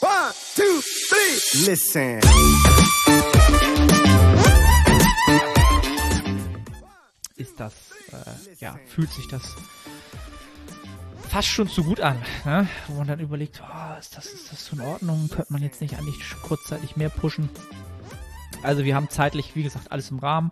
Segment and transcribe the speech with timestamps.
[0.00, 1.66] One, two, three.
[1.66, 2.20] Listen.
[7.36, 7.74] Ist das,
[8.12, 9.42] äh, ja, fühlt sich das
[11.28, 12.66] fast schon zu gut an, ne?
[12.88, 15.28] wo man dann überlegt, oh, ist das, ist das so in Ordnung?
[15.28, 17.50] Könnte man jetzt nicht eigentlich kurzzeitig mehr pushen?
[18.62, 20.50] Also wir haben zeitlich, wie gesagt, alles im Rahmen.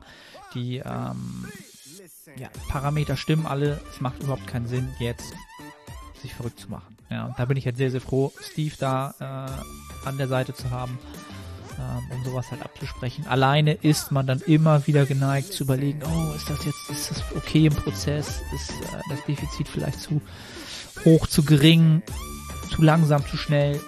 [0.54, 1.48] Die ähm,
[2.36, 3.80] ja, Parameter stimmen alle.
[3.90, 5.32] Es macht überhaupt keinen Sinn, jetzt
[6.20, 6.97] sich verrückt zu machen.
[7.10, 10.70] Ja, da bin ich jetzt sehr, sehr froh, Steve da äh, an der Seite zu
[10.70, 10.98] haben,
[11.78, 13.26] ähm, um sowas halt abzusprechen.
[13.26, 17.24] Alleine ist man dann immer wieder geneigt zu überlegen, oh, ist das jetzt, ist das
[17.34, 18.42] okay im Prozess?
[18.54, 20.20] Ist äh, das Defizit vielleicht zu
[21.04, 22.02] hoch, zu gering,
[22.70, 23.80] zu langsam, zu schnell?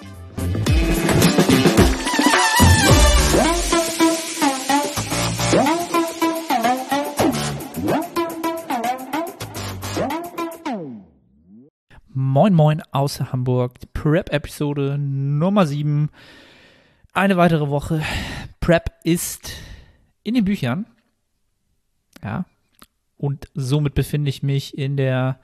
[12.40, 13.74] Moin Moin aus Hamburg.
[13.92, 16.08] Prep-Episode Nummer 7.
[17.12, 18.00] Eine weitere Woche.
[18.60, 19.52] Prep ist
[20.22, 20.86] in den Büchern.
[22.24, 22.46] Ja.
[23.18, 25.38] Und somit befinde ich mich in der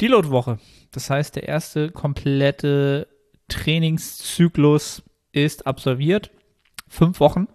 [0.00, 0.60] Deload-Woche.
[0.92, 3.06] Das heißt, der erste komplette
[3.48, 6.30] Trainingszyklus ist absolviert.
[6.88, 7.48] Fünf Wochen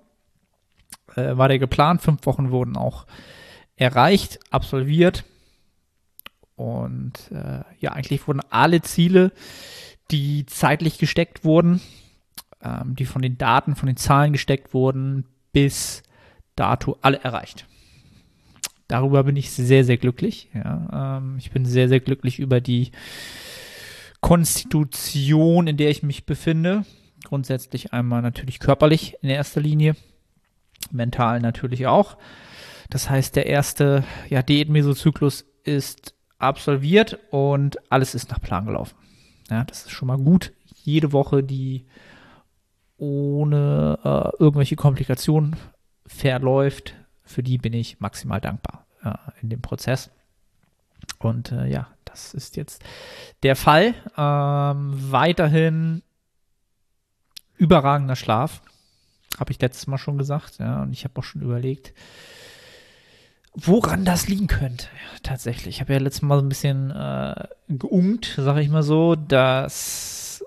[1.16, 2.04] äh, war der geplant.
[2.04, 3.08] Fünf Wochen wurden auch
[3.78, 5.24] erreicht, absolviert.
[6.60, 9.32] Und äh, ja, eigentlich wurden alle Ziele,
[10.12, 11.80] die zeitlich gesteckt wurden,
[12.62, 16.04] ähm, die von den Daten, von den Zahlen gesteckt wurden, bis
[16.58, 17.66] dato alle erreicht.
[18.90, 20.50] Darüber bin ich sehr, sehr glücklich.
[20.54, 22.92] Ja, ähm, ich bin sehr, sehr glücklich über die
[24.20, 26.84] Konstitution, in der ich mich befinde.
[27.24, 29.96] Grundsätzlich einmal natürlich körperlich in erster Linie,
[30.92, 32.18] mental natürlich auch.
[32.90, 38.96] Das heißt, der erste ja, Diät-Mesozyklus ist absolviert und alles ist nach Plan gelaufen.
[39.50, 40.54] Ja, das ist schon mal gut.
[40.84, 41.86] Jede Woche, die
[42.98, 45.56] ohne äh, irgendwelche Komplikationen
[46.06, 50.10] verläuft, für die bin ich maximal dankbar äh, in dem Prozess.
[51.20, 52.84] Und äh, ja, das ist jetzt
[53.44, 53.94] der Fall.
[54.18, 56.02] Ähm, weiterhin
[57.58, 58.62] überragender Schlaf,
[59.38, 60.60] habe ich letztes Mal schon gesagt.
[60.60, 61.94] Ja, und ich habe auch schon überlegt,
[63.54, 64.86] woran das liegen könnte.
[64.86, 65.76] Ja, tatsächlich.
[65.76, 70.44] Ich habe ja letztes Mal so ein bisschen äh, geungt, sage ich mal so, dass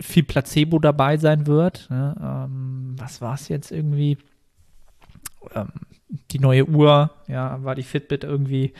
[0.00, 1.88] viel Placebo dabei sein wird.
[1.90, 2.14] Ne?
[2.20, 4.18] Ähm, was war es jetzt irgendwie?
[5.54, 5.68] Ähm,
[6.30, 8.72] die neue Uhr, ja, war die Fitbit irgendwie,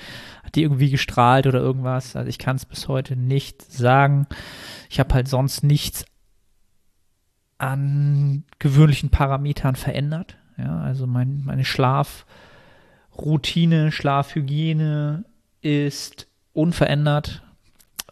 [0.44, 2.16] hat die irgendwie gestrahlt oder irgendwas?
[2.16, 4.26] Also ich kann es bis heute nicht sagen.
[4.88, 6.04] Ich habe halt sonst nichts
[7.58, 10.36] an gewöhnlichen Parametern verändert.
[10.56, 12.24] Ja, also mein, meine Schlaf-
[13.18, 15.24] Routine, Schlafhygiene
[15.60, 17.42] ist unverändert,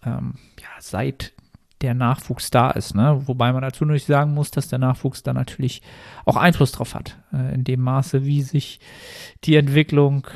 [0.05, 1.33] ähm, ja, seit
[1.81, 2.95] der Nachwuchs da ist.
[2.95, 3.23] Ne?
[3.27, 5.83] Wobei man dazu natürlich sagen muss, dass der Nachwuchs da natürlich
[6.25, 8.81] auch Einfluss drauf hat, äh, in dem Maße, wie sich
[9.45, 10.27] die Entwicklung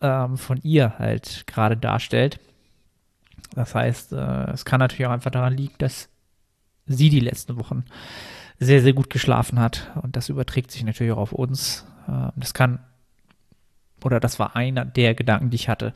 [0.00, 2.40] ähm, von ihr halt gerade darstellt.
[3.54, 6.08] Das heißt, äh, es kann natürlich auch einfach daran liegen, dass
[6.86, 7.84] sie die letzten Wochen
[8.58, 9.90] sehr, sehr gut geschlafen hat.
[10.02, 11.86] Und das überträgt sich natürlich auch auf uns.
[12.08, 12.78] Äh, das kann
[14.04, 15.92] oder das war einer der Gedanken, die ich hatte.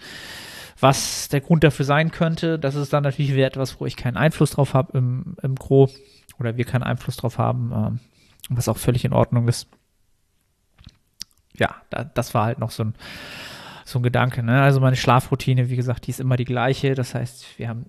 [0.81, 4.17] Was der Grund dafür sein könnte, das ist dann natürlich wieder etwas, wo ich keinen
[4.17, 5.91] Einfluss drauf habe im, im Gro
[6.39, 8.01] oder wir keinen Einfluss drauf haben, ähm,
[8.49, 9.69] was auch völlig in Ordnung ist.
[11.57, 12.95] Ja, da, das war halt noch so ein,
[13.85, 14.45] so ein Gedanke.
[14.45, 14.63] Ne?
[14.63, 16.95] Also meine Schlafroutine, wie gesagt, die ist immer die gleiche.
[16.95, 17.87] Das heißt, wir haben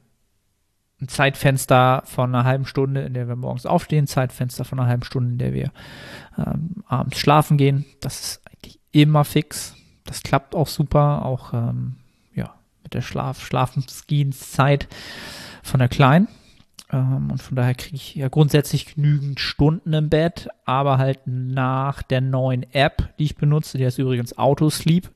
[0.99, 5.03] ein Zeitfenster von einer halben Stunde, in der wir morgens aufstehen, Zeitfenster von einer halben
[5.03, 5.71] Stunde, in der wir
[6.37, 7.85] ähm, abends schlafen gehen.
[8.01, 9.75] Das ist eigentlich immer fix
[10.09, 11.95] das klappt auch super, auch ähm,
[12.33, 12.53] ja,
[12.83, 14.87] mit der Schlaf Schlafenszeit
[15.61, 16.27] von der Kleinen.
[16.91, 22.01] Ähm, und von daher kriege ich ja grundsätzlich genügend Stunden im Bett, aber halt nach
[22.01, 25.09] der neuen App, die ich benutze, die heißt übrigens Autosleep.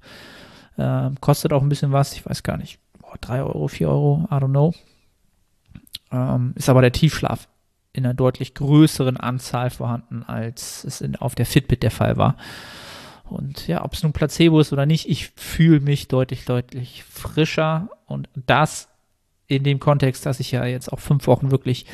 [0.77, 2.79] Ähm, kostet auch ein bisschen was, ich weiß gar nicht,
[3.21, 4.73] 3 Euro, 4 Euro, I don't know.
[6.11, 7.47] Ähm, ist aber der Tiefschlaf
[7.93, 12.37] in einer deutlich größeren Anzahl vorhanden, als es in, auf der Fitbit der Fall war.
[13.33, 17.89] Und ja, ob es nun Placebo ist oder nicht, ich fühle mich deutlich, deutlich frischer.
[18.05, 18.89] Und das
[19.47, 21.85] in dem Kontext, dass ich ja jetzt auch fünf Wochen wirklich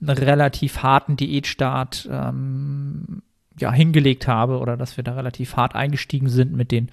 [0.00, 3.22] einen relativ harten Diätstart ähm,
[3.58, 6.90] ja, hingelegt habe oder dass wir da relativ hart eingestiegen sind mit den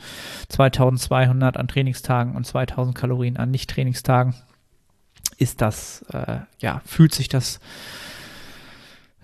[0.49, 4.35] 2200 an Trainingstagen und 2000 Kalorien an Nicht-Trainingstagen,
[5.37, 7.59] ist das, äh, ja, fühlt sich das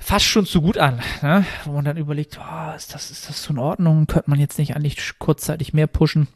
[0.05, 1.45] fast schon zu gut an, ne?
[1.63, 4.05] wo man dann überlegt, oh, ist, das, ist das so in Ordnung?
[4.05, 6.27] Könnte man jetzt nicht eigentlich kurzzeitig mehr pushen?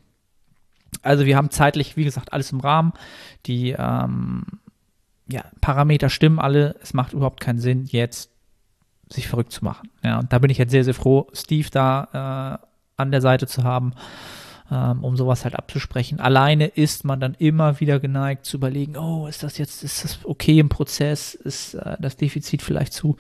[1.04, 2.94] Also wir haben zeitlich, wie gesagt, alles im Rahmen.
[3.46, 4.44] Die ähm,
[5.30, 6.78] ja, Parameter stimmen alle.
[6.82, 8.32] Es macht überhaupt keinen Sinn, jetzt
[9.08, 9.90] sich verrückt zu machen.
[10.04, 12.66] Ja, und da bin ich jetzt sehr, sehr froh, Steve da äh,
[12.98, 13.94] an der Seite zu haben,
[14.72, 16.20] ähm, um sowas halt abzusprechen.
[16.20, 20.20] Alleine ist man dann immer wieder geneigt zu überlegen, oh, ist das jetzt, ist das
[20.24, 21.34] okay im Prozess?
[21.34, 23.18] Ist äh, das Defizit vielleicht zu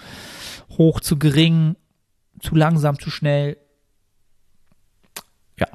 [0.77, 1.75] hoch, zu gering,
[2.39, 3.57] zu langsam, zu schnell?
[5.59, 5.67] Ja.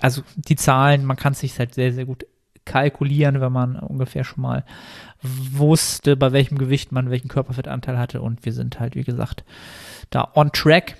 [0.00, 2.24] Also die Zahlen, man kann es sich halt sehr, sehr gut
[2.64, 4.64] kalkulieren, wenn man ungefähr schon mal
[5.22, 8.22] wusste, bei welchem Gewicht man welchen Körperfettanteil hatte.
[8.22, 9.44] Und wir sind halt, wie gesagt,
[10.10, 10.96] da on track.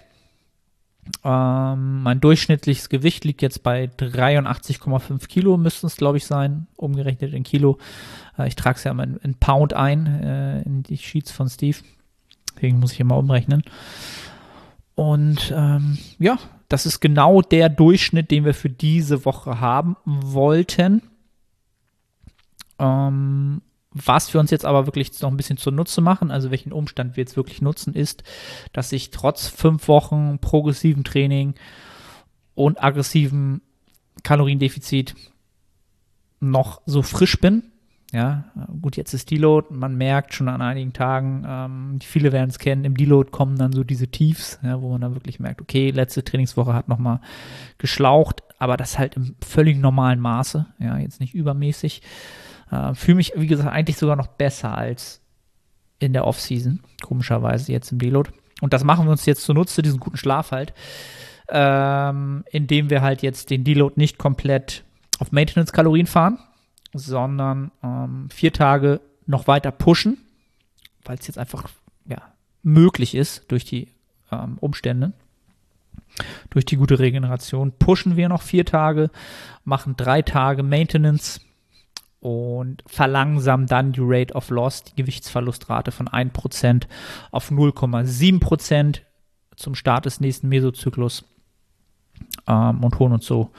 [1.24, 7.32] Ähm, mein durchschnittliches Gewicht liegt jetzt bei 83,5 Kilo, müssten es, glaube ich, sein, umgerechnet
[7.32, 7.78] in Kilo.
[8.38, 11.48] Äh, ich trage es ja immer in, in Pound ein, äh, in die Sheets von
[11.48, 11.78] Steve.
[12.54, 13.62] Deswegen muss ich immer umrechnen.
[14.94, 21.02] Und ähm, ja, das ist genau der Durchschnitt, den wir für diese Woche haben wollten.
[22.78, 27.16] Ähm, was wir uns jetzt aber wirklich noch ein bisschen zunutze machen, also welchen Umstand
[27.16, 28.22] wir jetzt wirklich nutzen, ist,
[28.72, 31.54] dass ich trotz fünf Wochen progressivem Training
[32.54, 33.62] und aggressivem
[34.22, 35.14] Kaloriendefizit
[36.40, 37.64] noch so frisch bin.
[38.12, 38.44] Ja,
[38.82, 39.68] gut, jetzt ist Deload.
[39.70, 43.72] Man merkt schon an einigen Tagen, ähm, viele werden es kennen, im Deload kommen dann
[43.72, 47.20] so diese Tiefs, ja, wo man dann wirklich merkt, okay, letzte Trainingswoche hat nochmal
[47.78, 52.02] geschlaucht, aber das halt im völlig normalen Maße, ja, jetzt nicht übermäßig.
[52.70, 55.20] Äh, Fühle mich, wie gesagt, eigentlich sogar noch besser als
[55.98, 58.30] in der Offseason, komischerweise jetzt im Deload.
[58.60, 60.72] Und das machen wir uns jetzt zunutze, diesen guten Schlaf halt,
[61.48, 64.84] ähm, indem wir halt jetzt den Deload nicht komplett
[65.18, 66.38] auf Maintenance-Kalorien fahren,
[66.92, 70.18] sondern ähm, vier Tage noch weiter pushen,
[71.04, 71.68] weil es jetzt einfach
[72.06, 72.22] ja,
[72.62, 73.88] möglich ist durch die
[74.32, 75.12] ähm, Umstände.
[76.50, 79.10] Durch die gute Regeneration pushen wir noch vier Tage,
[79.64, 81.40] machen drei Tage Maintenance
[82.20, 86.84] und verlangsamen dann die Rate of Loss, die Gewichtsverlustrate von 1%
[87.30, 89.00] auf 0,7%
[89.56, 91.24] zum Start des nächsten Mesozyklus
[92.46, 93.50] ähm, und holen uns so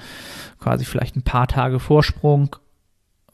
[0.59, 2.55] quasi vielleicht ein paar Tage Vorsprung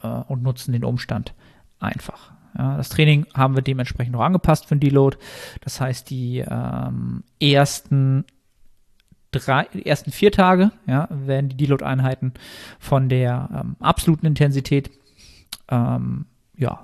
[0.01, 1.33] äh, und nutzen den Umstand
[1.79, 2.31] einfach.
[2.57, 5.17] Ja, das Training haben wir dementsprechend noch angepasst für den Deload.
[5.61, 8.25] Das heißt, die ähm, ersten
[9.31, 12.33] drei, ersten vier Tage ja, werden die Deload-Einheiten
[12.79, 14.89] von der ähm, absoluten Intensität
[15.69, 16.83] ähm, ja,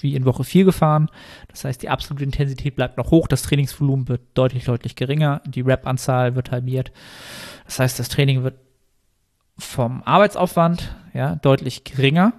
[0.00, 1.10] wie in Woche 4 gefahren.
[1.48, 5.60] Das heißt, die absolute Intensität bleibt noch hoch, das Trainingsvolumen wird deutlich, deutlich geringer, die
[5.60, 6.92] Rep-Anzahl wird halbiert.
[7.64, 8.58] Das heißt, das Training wird
[9.58, 12.32] vom Arbeitsaufwand ja, deutlich geringer.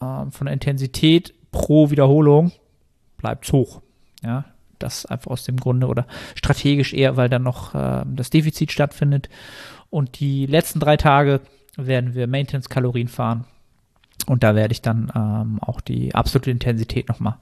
[0.00, 2.52] Ähm, von der Intensität pro Wiederholung
[3.18, 3.82] bleibt es hoch.
[4.22, 4.44] Ja,
[4.78, 9.28] das einfach aus dem Grunde oder strategisch eher, weil dann noch äh, das Defizit stattfindet.
[9.90, 11.40] Und die letzten drei Tage
[11.76, 13.46] werden wir Maintenance-Kalorien fahren
[14.26, 17.36] und da werde ich dann ähm, auch die absolute Intensität nochmal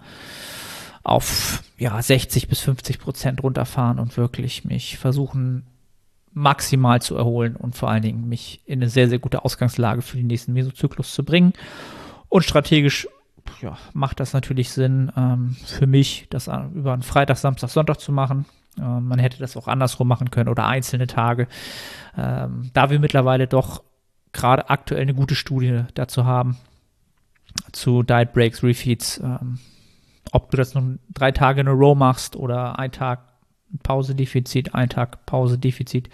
[1.04, 5.66] auf ja, 60 bis 50 Prozent runterfahren und wirklich mich versuchen,
[6.32, 10.16] maximal zu erholen und vor allen Dingen mich in eine sehr, sehr gute Ausgangslage für
[10.16, 11.52] den nächsten Mesozyklus zu bringen.
[12.28, 13.08] Und strategisch
[13.60, 18.12] ja, macht das natürlich Sinn ähm, für mich, das über einen Freitag, Samstag, Sonntag zu
[18.12, 18.46] machen.
[18.78, 21.48] Ähm, man hätte das auch andersrum machen können oder einzelne Tage.
[22.16, 23.82] Ähm, da wir mittlerweile doch
[24.32, 26.56] gerade aktuell eine gute Studie dazu haben,
[27.72, 29.18] zu Diet Breaks, Refeeds.
[29.18, 29.58] Ähm,
[30.32, 33.20] ob du das nun drei Tage in a row machst oder ein Tag
[33.82, 36.08] Pause-Defizit, ein Tag Pause-Defizit,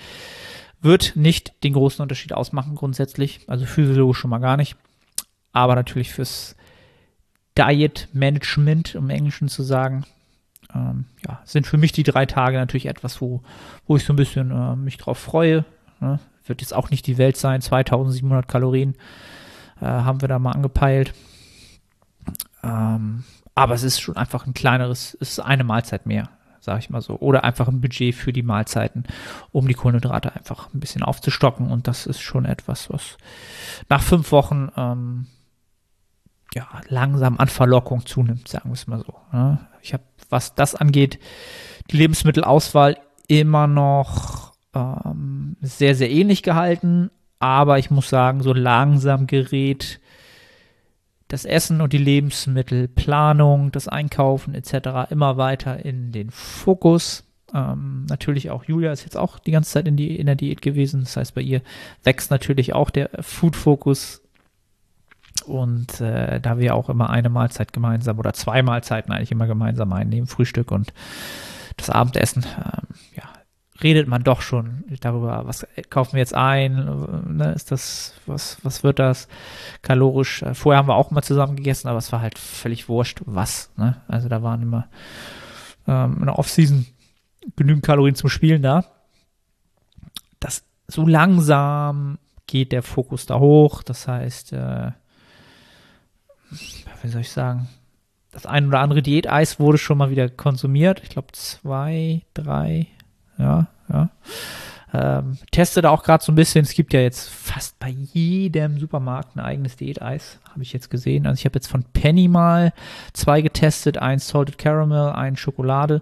[0.80, 3.40] wird nicht den großen Unterschied ausmachen grundsätzlich.
[3.46, 4.76] Also physiologisch schon mal gar nicht.
[5.52, 6.56] Aber natürlich fürs
[7.56, 10.04] Diet Management, um Englischen zu sagen,
[10.74, 13.42] ähm, ja, sind für mich die drei Tage natürlich etwas, wo,
[13.86, 15.64] wo ich so ein bisschen äh, mich drauf freue.
[16.00, 16.20] Ne?
[16.46, 18.94] Wird jetzt auch nicht die Welt sein, 2700 Kalorien
[19.80, 21.14] äh, haben wir da mal angepeilt.
[22.62, 26.30] Ähm, aber es ist schon einfach ein kleineres, es ist eine Mahlzeit mehr,
[26.60, 27.18] sage ich mal so.
[27.18, 29.04] Oder einfach ein Budget für die Mahlzeiten,
[29.50, 31.70] um die Kohlenhydrate einfach ein bisschen aufzustocken.
[31.70, 33.16] Und das ist schon etwas, was
[33.88, 35.26] nach fünf Wochen ähm,
[36.54, 39.14] ja, langsam an Verlockung zunimmt, sagen wir es mal so.
[39.32, 39.58] Ne?
[39.82, 41.18] Ich habe, was das angeht,
[41.90, 47.10] die Lebensmittelauswahl immer noch ähm, sehr, sehr ähnlich gehalten.
[47.38, 50.00] Aber ich muss sagen, so langsam gerät
[51.28, 55.10] das Essen und die Lebensmittelplanung, das Einkaufen etc.
[55.10, 57.24] immer weiter in den Fokus.
[57.54, 60.62] Ähm, natürlich auch Julia ist jetzt auch die ganze Zeit in, die, in der Diät
[60.62, 61.00] gewesen.
[61.00, 61.60] Das heißt, bei ihr
[62.02, 64.22] wächst natürlich auch der Food-Fokus.
[65.46, 69.92] Und äh, da wir auch immer eine Mahlzeit gemeinsam oder zwei Mahlzeiten eigentlich immer gemeinsam
[69.92, 70.92] einnehmen, Frühstück und
[71.76, 72.82] das Abendessen, ja,
[73.82, 78.82] redet man doch schon darüber, was kaufen wir jetzt ein, ne, ist das, was, was
[78.82, 79.28] wird das
[79.82, 80.42] kalorisch?
[80.42, 83.70] Äh, vorher haben wir auch mal zusammen gegessen, aber es war halt völlig wurscht, was,
[83.76, 84.00] ne?
[84.08, 84.88] Also da waren immer
[85.86, 86.86] ähm, in der Offseason
[87.56, 88.84] genügend Kalorien zum Spielen da.
[90.40, 93.82] Das so langsam geht der Fokus da hoch.
[93.82, 94.92] Das heißt, äh,
[97.02, 97.68] wie soll ich sagen,
[98.32, 101.00] das ein oder andere Diäteis wurde schon mal wieder konsumiert.
[101.02, 102.86] Ich glaube zwei, drei,
[103.38, 104.10] ja, ja.
[104.92, 106.64] Ähm, teste da auch gerade so ein bisschen.
[106.64, 111.26] Es gibt ja jetzt fast bei jedem Supermarkt ein eigenes Diäteis, habe ich jetzt gesehen.
[111.26, 112.72] Also ich habe jetzt von Penny mal
[113.12, 116.00] zwei getestet, eins Salted Caramel, ein Schokolade.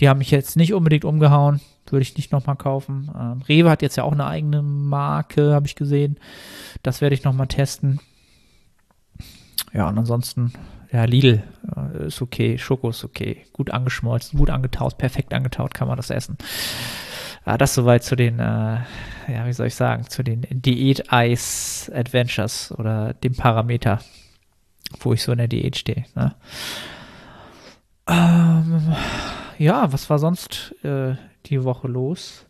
[0.00, 3.08] Die haben mich jetzt nicht unbedingt umgehauen, würde ich nicht nochmal kaufen.
[3.16, 6.18] Ähm, Rewe hat jetzt ja auch eine eigene Marke, habe ich gesehen.
[6.82, 8.00] Das werde ich nochmal testen.
[9.72, 10.52] Ja, und ansonsten,
[10.94, 11.42] ja, Lidl
[11.76, 16.10] äh, ist okay, Schoko ist okay, gut angeschmolzen, gut angetaut, perfekt angetaut kann man das
[16.10, 16.38] essen.
[17.44, 18.78] Ah, das soweit zu den, äh,
[19.26, 23.98] ja, wie soll ich sagen, zu den Diät-Eis-Adventures oder dem Parameter,
[25.00, 26.04] wo ich so in der Diät stehe.
[26.14, 26.36] Ne?
[28.06, 28.94] Ähm,
[29.58, 32.46] ja, was war sonst äh, die Woche los?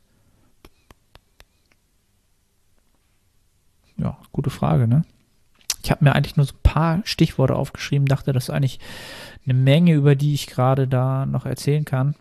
[3.97, 5.07] Ja, gute Frage, ne?
[5.85, 8.81] Ich habe mir eigentlich nur so ein paar Stichworte aufgeschrieben, dachte, das ist eigentlich
[9.45, 12.17] eine Menge, über die ich gerade da noch erzählen kann.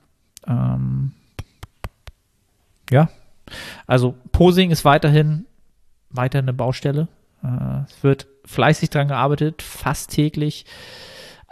[0.45, 1.13] Ähm,
[2.91, 3.09] ja,
[3.87, 5.45] also Posing ist weiterhin
[6.09, 7.07] weiter eine Baustelle.
[7.43, 10.65] Äh, es wird fleißig dran gearbeitet, fast täglich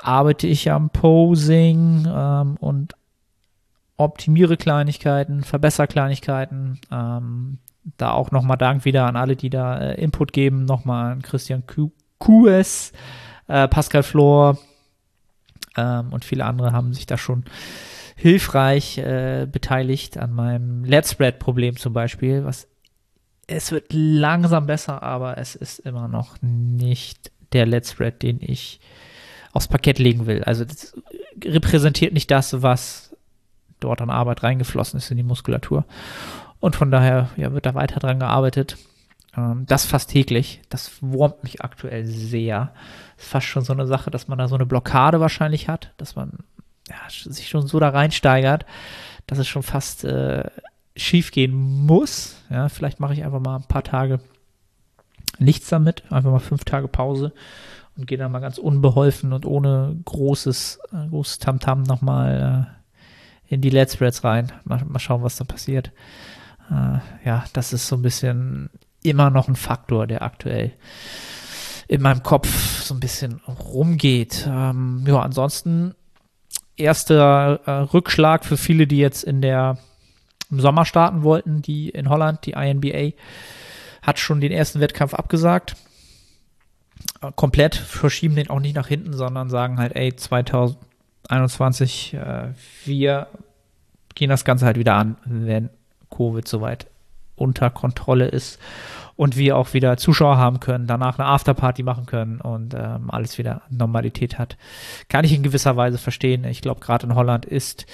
[0.03, 2.96] arbeite ich am Posing ähm, und
[3.98, 6.80] optimiere Kleinigkeiten, verbessere Kleinigkeiten.
[6.91, 7.60] Ähm,
[7.98, 10.65] da auch nochmal Dank wieder an alle, die da äh, Input geben.
[10.65, 11.91] Nochmal an Christian Q
[12.22, 12.94] QS,
[13.48, 14.58] äh, Pascal Flor
[15.75, 17.44] ähm, und viele andere haben sich da schon
[18.16, 22.68] hilfreich äh, beteiligt an meinem Let's Spread-Problem zum Beispiel, was
[23.48, 28.80] es wird langsam besser, aber es ist immer noch nicht der Let's Spread, den ich
[29.51, 30.44] aufs Parkett legen will.
[30.44, 30.94] Also das
[31.44, 33.16] repräsentiert nicht das, was
[33.80, 35.86] dort an Arbeit reingeflossen ist in die Muskulatur.
[36.60, 38.78] Und von daher ja, wird da weiter dran gearbeitet.
[39.35, 40.61] Ähm, das fast täglich.
[40.69, 42.73] Das wurmt mich aktuell sehr.
[43.17, 46.15] Ist fast schon so eine Sache, dass man da so eine Blockade wahrscheinlich hat, dass
[46.15, 46.39] man
[46.89, 48.65] ja, sich schon so da reinsteigert,
[49.27, 50.50] dass es schon fast äh,
[50.95, 52.35] schief gehen muss.
[52.50, 54.19] Ja, vielleicht mache ich einfach mal ein paar Tage
[55.39, 57.33] nichts damit, einfach mal fünf Tage Pause
[57.95, 62.67] und gehe dann mal ganz unbeholfen und ohne großes, äh, großes Tamtam nochmal
[63.50, 64.51] äh, in die Let's Spreads rein.
[64.63, 65.91] Mal, mal schauen, was da passiert.
[66.69, 68.69] Äh, ja, das ist so ein bisschen
[69.03, 70.74] immer noch ein Faktor, der aktuell
[71.88, 74.48] in meinem Kopf so ein bisschen rumgeht.
[74.50, 75.93] Ähm, ja, ansonsten
[76.77, 79.77] erster äh, Rückschlag für viele, die jetzt in der
[80.50, 83.15] im Sommer starten wollten, die in Holland, die INBA,
[84.01, 85.75] hat schon den ersten Wettkampf abgesagt.
[87.22, 92.50] Äh, komplett verschieben den auch nicht nach hinten, sondern sagen halt, ey, 2021, äh,
[92.86, 93.27] wir
[94.15, 95.70] gehen das Ganze halt wieder an, wenn
[96.10, 96.88] Covid soweit
[97.41, 98.60] unter Kontrolle ist
[99.15, 103.38] und wir auch wieder Zuschauer haben können, danach eine Afterparty machen können und ähm, alles
[103.38, 104.57] wieder Normalität hat.
[105.10, 106.43] Kann ich in gewisser Weise verstehen.
[106.45, 107.86] Ich glaube, gerade in Holland ist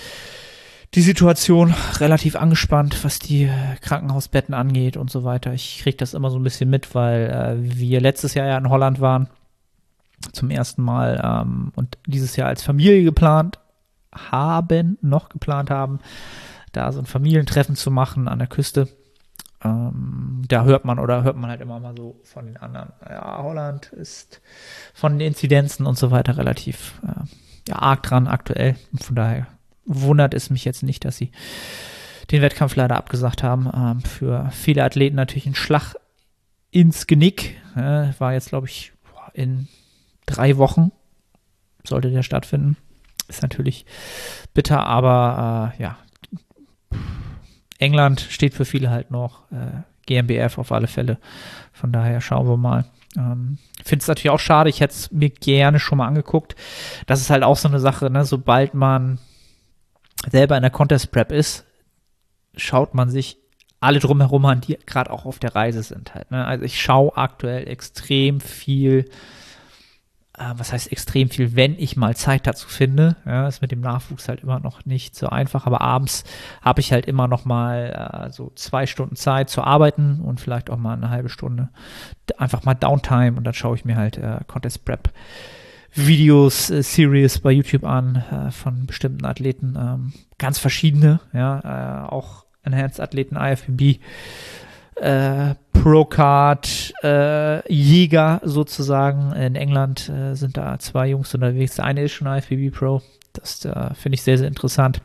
[0.93, 5.53] die Situation relativ angespannt, was die äh, Krankenhausbetten angeht und so weiter.
[5.53, 8.69] Ich kriege das immer so ein bisschen mit, weil äh, wir letztes Jahr ja in
[8.69, 9.27] Holland waren
[10.31, 13.59] zum ersten Mal ähm, und dieses Jahr als Familie geplant
[14.13, 15.99] haben, noch geplant haben,
[16.71, 18.87] da so ein Familientreffen zu machen an der Küste.
[19.63, 22.93] Ähm, da hört man oder hört man halt immer mal so von den anderen.
[23.07, 24.41] Ja, Holland ist
[24.93, 27.23] von den Inzidenzen und so weiter relativ äh,
[27.67, 28.75] ja, arg dran aktuell.
[28.99, 29.47] Von daher
[29.85, 31.31] wundert es mich jetzt nicht, dass sie
[32.31, 33.69] den Wettkampf leider abgesagt haben.
[33.73, 35.95] Ähm, für viele Athleten natürlich ein Schlag
[36.71, 37.59] ins Genick.
[37.75, 38.93] Äh, war jetzt, glaube ich,
[39.33, 39.67] in
[40.25, 40.91] drei Wochen
[41.87, 42.77] sollte der stattfinden.
[43.27, 43.85] Ist natürlich
[44.53, 45.97] bitter, aber äh, ja,
[47.79, 49.51] England steht für viele halt noch.
[49.51, 51.17] Äh, GmbF auf alle Fälle.
[51.73, 52.85] Von daher schauen wir mal.
[53.15, 54.69] Ähm, Finde es natürlich auch schade.
[54.69, 56.55] Ich hätte es mir gerne schon mal angeguckt.
[57.05, 58.25] Das ist halt auch so eine Sache, ne?
[58.25, 59.19] sobald man
[60.29, 61.65] selber in der Contest Prep ist,
[62.55, 63.37] schaut man sich
[63.79, 66.31] alle drumherum an, die gerade auch auf der Reise sind halt.
[66.31, 66.43] Ne?
[66.43, 69.05] Also ich schaue aktuell extrem viel
[70.37, 73.15] äh, was heißt extrem viel, wenn ich mal Zeit dazu finde.
[73.25, 76.23] Ja, ist mit dem Nachwuchs halt immer noch nicht so einfach, aber abends
[76.61, 80.69] habe ich halt immer noch mal äh, so zwei Stunden Zeit zu arbeiten und vielleicht
[80.69, 81.69] auch mal eine halbe Stunde
[82.37, 85.11] einfach mal Downtime und dann schaue ich mir halt äh, Contest Prep
[85.93, 92.07] Videos, äh, Series bei YouTube an äh, von bestimmten Athleten, ähm, ganz verschiedene, ja, äh,
[92.09, 93.99] auch Enhanced Athleten, IFBB,
[95.01, 99.31] äh, Procard äh, Jäger sozusagen.
[99.33, 101.75] In England äh, sind da zwei Jungs unterwegs.
[101.75, 103.01] Der eine ist schon IFBB Pro,
[103.33, 105.01] Das äh, finde ich sehr, sehr interessant.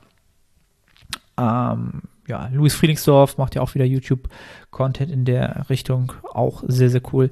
[1.38, 7.02] Ähm, ja, Louis Friedrichsdorf macht ja auch wieder YouTube-Content in der Richtung, auch sehr, sehr
[7.12, 7.30] cool.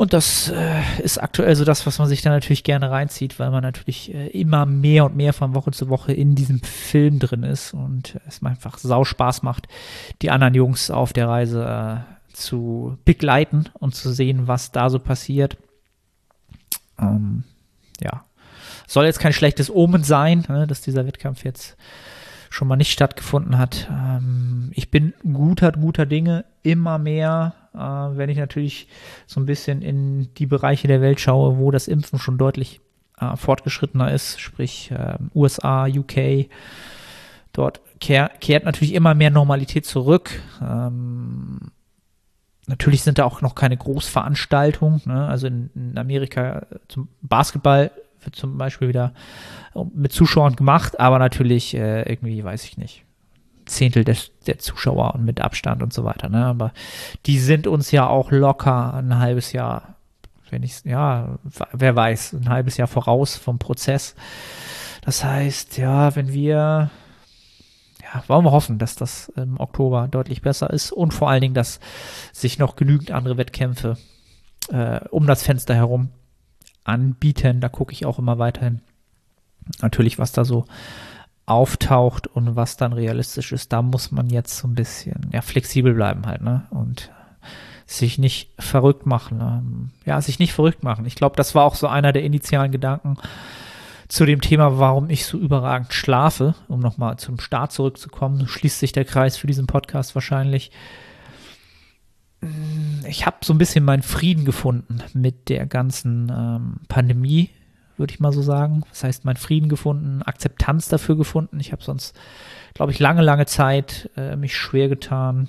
[0.00, 3.50] Und das äh, ist aktuell so das, was man sich da natürlich gerne reinzieht, weil
[3.50, 7.42] man natürlich äh, immer mehr und mehr von Woche zu Woche in diesem Film drin
[7.42, 9.68] ist und es einfach sau Spaß macht,
[10.22, 15.00] die anderen Jungs auf der Reise äh, zu begleiten und zu sehen, was da so
[15.00, 15.58] passiert.
[16.98, 17.44] Ähm,
[18.00, 18.24] ja,
[18.86, 21.76] soll jetzt kein schlechtes Omen sein, ne, dass dieser Wettkampf jetzt
[22.48, 23.86] schon mal nicht stattgefunden hat.
[23.90, 28.88] Ähm, ich bin guter, guter Dinge, immer mehr, wenn ich natürlich
[29.26, 32.80] so ein bisschen in die Bereiche der Welt schaue, wo das Impfen schon deutlich
[33.20, 36.46] äh, fortgeschrittener ist, sprich äh, USA, UK.
[37.52, 40.30] Dort kehr, kehrt natürlich immer mehr Normalität zurück.
[40.62, 41.72] Ähm,
[42.66, 45.02] natürlich sind da auch noch keine Großveranstaltungen.
[45.04, 45.26] Ne?
[45.26, 47.90] Also in, in Amerika zum Basketball
[48.22, 49.12] wird zum Beispiel wieder
[49.94, 53.04] mit Zuschauern gemacht, aber natürlich äh, irgendwie, weiß ich nicht,
[53.70, 56.28] Zehntel des, der Zuschauer und mit Abstand und so weiter.
[56.28, 56.44] Ne?
[56.44, 56.72] Aber
[57.26, 59.94] die sind uns ja auch locker ein halbes Jahr,
[60.50, 61.38] wenn ich ja,
[61.72, 64.14] wer weiß, ein halbes Jahr voraus vom Prozess.
[65.02, 66.90] Das heißt, ja, wenn wir
[68.02, 71.54] ja, wollen wir hoffen, dass das im Oktober deutlich besser ist und vor allen Dingen,
[71.54, 71.80] dass
[72.32, 73.96] sich noch genügend andere Wettkämpfe
[74.68, 76.10] äh, um das Fenster herum
[76.84, 77.60] anbieten.
[77.60, 78.80] Da gucke ich auch immer weiterhin.
[79.80, 80.64] Natürlich, was da so
[81.50, 85.94] auftaucht und was dann realistisch ist, da muss man jetzt so ein bisschen ja, flexibel
[85.94, 86.66] bleiben halt, ne?
[86.70, 87.10] Und
[87.86, 89.40] sich nicht verrückt machen.
[89.40, 91.06] Ähm, ja, sich nicht verrückt machen.
[91.06, 93.16] Ich glaube, das war auch so einer der initialen Gedanken
[94.06, 98.46] zu dem Thema, warum ich so überragend schlafe, um nochmal zum Start zurückzukommen.
[98.46, 100.70] Schließt sich der Kreis für diesen Podcast wahrscheinlich
[103.06, 107.50] ich habe so ein bisschen meinen Frieden gefunden mit der ganzen ähm, Pandemie,
[108.00, 108.82] würde ich mal so sagen.
[108.88, 111.60] Das heißt, meinen Frieden gefunden, Akzeptanz dafür gefunden.
[111.60, 112.18] Ich habe sonst,
[112.74, 115.48] glaube ich, lange, lange Zeit äh, mich schwer getan,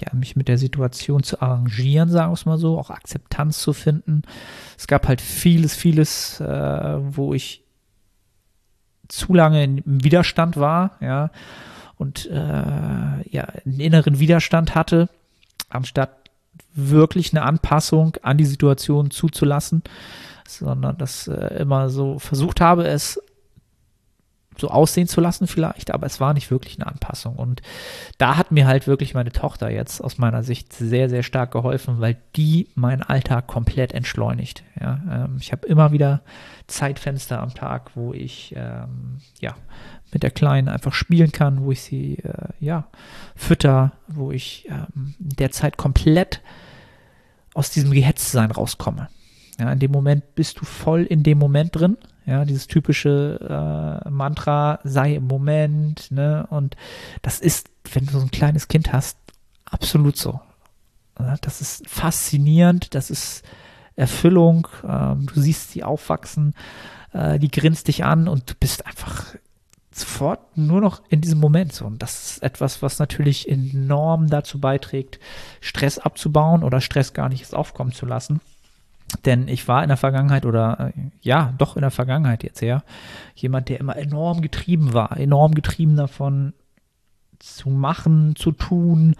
[0.00, 3.72] ja, mich mit der Situation zu arrangieren, sagen wir es mal so, auch Akzeptanz zu
[3.72, 4.22] finden.
[4.76, 7.62] Es gab halt vieles, vieles, äh, wo ich
[9.08, 11.30] zu lange im Widerstand war, ja,
[11.96, 15.08] und äh, ja, einen inneren Widerstand hatte
[15.68, 16.10] anstatt
[16.74, 19.82] wirklich eine Anpassung an die Situation zuzulassen,
[20.56, 23.20] sondern das äh, immer so versucht habe, es
[24.60, 27.36] so aussehen zu lassen vielleicht, aber es war nicht wirklich eine Anpassung.
[27.36, 27.62] Und
[28.18, 32.00] da hat mir halt wirklich meine Tochter jetzt aus meiner Sicht sehr, sehr stark geholfen,
[32.00, 34.64] weil die meinen Alltag komplett entschleunigt.
[34.80, 36.22] Ja, ähm, ich habe immer wieder
[36.66, 39.54] Zeitfenster am Tag, wo ich ähm, ja
[40.12, 42.88] mit der Kleinen einfach spielen kann, wo ich sie äh, ja
[43.36, 46.40] fütter, wo ich ähm, derzeit komplett
[47.54, 49.08] aus diesem Gehetztsein rauskomme.
[49.58, 51.96] Ja, in dem Moment bist du voll in dem Moment drin.
[52.26, 56.46] Ja, dieses typische äh, Mantra, sei im Moment, ne?
[56.50, 56.76] Und
[57.22, 59.16] das ist, wenn du so ein kleines Kind hast,
[59.64, 60.40] absolut so.
[61.18, 63.42] Ja, das ist faszinierend, das ist
[63.96, 64.68] Erfüllung.
[64.86, 66.54] Ähm, du siehst sie aufwachsen,
[67.12, 69.34] äh, die grinst dich an und du bist einfach
[69.90, 71.84] sofort nur noch in diesem Moment so.
[71.86, 75.18] Und das ist etwas, was natürlich enorm dazu beiträgt,
[75.60, 78.40] Stress abzubauen oder Stress gar nicht aufkommen zu lassen.
[79.24, 82.84] Denn ich war in der Vergangenheit oder äh, ja, doch in der Vergangenheit jetzt her,
[83.34, 86.52] jemand, der immer enorm getrieben war, enorm getrieben davon
[87.38, 89.14] zu machen, zu tun,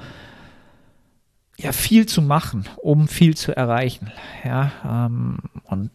[1.56, 4.12] ja, viel zu machen, um viel zu erreichen.
[4.44, 5.90] Ja, ähm, und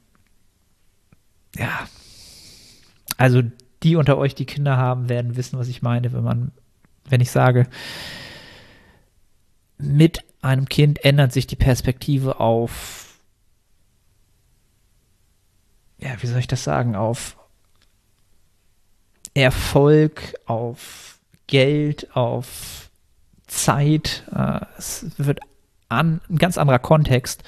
[1.55, 1.87] ja,
[3.17, 3.43] also
[3.83, 6.51] die unter euch, die Kinder haben, werden wissen, was ich meine, wenn man,
[7.05, 7.67] wenn ich sage,
[9.77, 13.02] mit einem Kind ändert sich die Perspektive auf,
[16.03, 17.37] ja, wie soll ich das sagen, auf
[19.33, 22.89] Erfolg, auf Geld, auf
[23.47, 24.23] Zeit.
[24.35, 25.39] Äh, es wird
[25.89, 27.43] an, ein ganz anderer Kontext.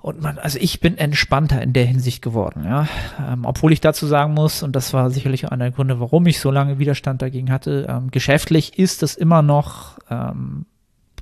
[0.00, 2.88] Und man, also ich bin entspannter in der Hinsicht geworden, ja.
[3.24, 6.40] Ähm, obwohl ich dazu sagen muss, und das war sicherlich einer der Gründe, warum ich
[6.40, 10.66] so lange Widerstand dagegen hatte, ähm, geschäftlich ist das immer noch ähm,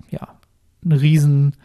[0.09, 0.29] ja
[0.83, 1.57] eine riesen,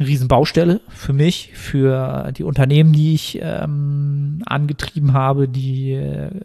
[0.00, 6.40] eine riesen Baustelle für mich, für die Unternehmen, die ich ähm, angetrieben habe, die äh,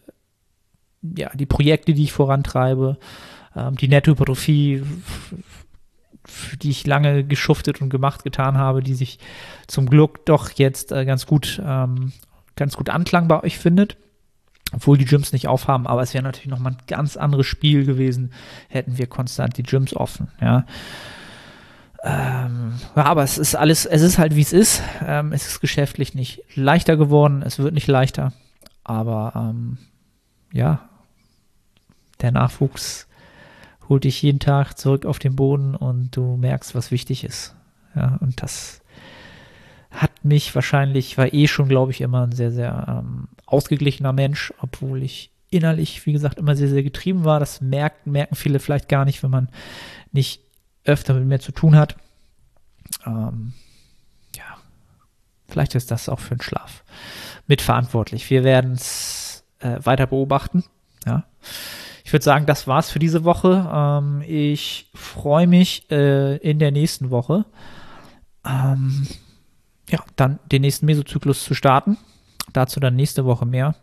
[1.17, 2.97] ja die Projekte, die ich vorantreibe,
[3.55, 4.83] ähm, die Nettohypertrophie
[6.27, 9.19] für die ich lange geschuftet und gemacht getan habe, die sich
[9.67, 12.11] zum Glück doch jetzt äh, ganz gut, ähm,
[12.55, 13.97] ganz gut Anklang bei euch findet.
[14.73, 18.33] Obwohl die Gyms nicht aufhaben, aber es wäre natürlich nochmal ein ganz anderes Spiel gewesen,
[18.67, 20.65] hätten wir konstant die Gyms offen, ja.
[22.05, 24.81] Ähm, ja, aber es ist alles, es ist halt wie es ist.
[25.05, 28.31] Ähm, es ist geschäftlich nicht leichter geworden, es wird nicht leichter.
[28.83, 29.79] Aber ähm,
[30.53, 30.87] ja,
[32.21, 33.07] der Nachwuchs
[33.89, 37.55] holt dich jeden Tag zurück auf den Boden und du merkst, was wichtig ist.
[37.95, 38.81] Ja, und das
[39.89, 44.53] hat mich wahrscheinlich, war eh schon, glaube ich, immer ein sehr, sehr ähm, ausgeglichener Mensch,
[44.59, 47.39] obwohl ich innerlich, wie gesagt, immer sehr, sehr getrieben war.
[47.39, 49.49] Das merken, merken viele vielleicht gar nicht, wenn man
[50.11, 50.44] nicht
[50.85, 51.97] öfter mit mir zu tun hat.
[53.05, 53.53] Ähm,
[54.35, 54.57] ja,
[55.47, 56.83] vielleicht ist das auch für den Schlaf
[57.47, 58.29] mitverantwortlich.
[58.29, 60.63] Wir werden es äh, weiter beobachten.
[61.05, 61.25] Ja.
[62.03, 63.69] Ich würde sagen, das war's für diese Woche.
[63.73, 67.45] Ähm, ich freue mich äh, in der nächsten Woche,
[68.45, 69.07] ähm,
[69.89, 71.97] ja, dann den nächsten Mesozyklus zu starten.
[72.53, 73.75] Dazu dann nächste Woche mehr.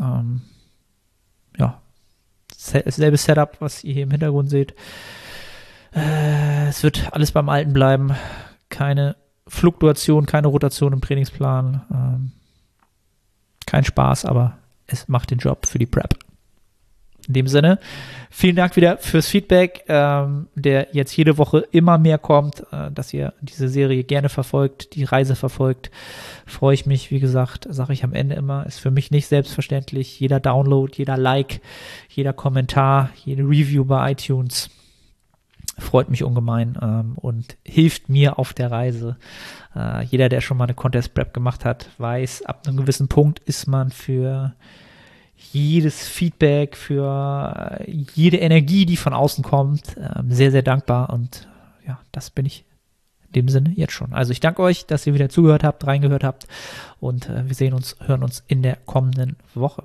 [0.00, 0.42] Ähm,
[1.56, 1.80] ja,
[2.54, 4.74] selbe Setup, was ihr hier im Hintergrund seht.
[5.98, 8.14] Äh, es wird alles beim Alten bleiben.
[8.68, 11.82] Keine Fluktuation, keine Rotation im Trainingsplan.
[11.92, 12.32] Ähm,
[13.66, 16.14] kein Spaß, aber es macht den Job für die Prep.
[17.26, 17.78] In dem Sinne,
[18.30, 23.12] vielen Dank wieder fürs Feedback, ähm, der jetzt jede Woche immer mehr kommt, äh, dass
[23.12, 25.90] ihr diese Serie gerne verfolgt, die Reise verfolgt.
[26.46, 30.18] Freue ich mich, wie gesagt, sage ich am Ende immer, ist für mich nicht selbstverständlich.
[30.18, 31.60] Jeder Download, jeder Like,
[32.08, 34.70] jeder Kommentar, jede Review bei iTunes
[35.78, 39.16] freut mich ungemein ähm, und hilft mir auf der Reise.
[39.74, 43.38] Äh, jeder, der schon mal eine Contest Prep gemacht hat, weiß, ab einem gewissen Punkt
[43.40, 44.54] ist man für
[45.36, 51.10] jedes Feedback, für äh, jede Energie, die von außen kommt, ähm, sehr, sehr dankbar.
[51.10, 51.48] Und
[51.86, 52.64] ja, das bin ich
[53.28, 54.12] in dem Sinne jetzt schon.
[54.12, 56.46] Also ich danke euch, dass ihr wieder zugehört habt, reingehört habt
[57.00, 59.84] und äh, wir sehen uns, hören uns in der kommenden Woche.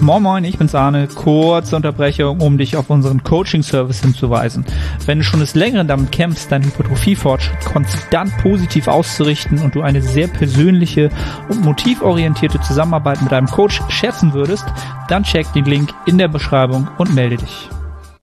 [0.00, 1.08] Moin Moin, ich bin's Arne.
[1.08, 4.64] Kurze Unterbrechung, um dich auf unseren Coaching-Service hinzuweisen.
[5.06, 10.02] Wenn du schon des Längeren damit kämpfst, deinen Hypertrophie-Fortschritt konstant positiv auszurichten und du eine
[10.02, 11.08] sehr persönliche
[11.48, 14.66] und motivorientierte Zusammenarbeit mit deinem Coach schätzen würdest,
[15.08, 17.70] dann check den Link in der Beschreibung und melde dich.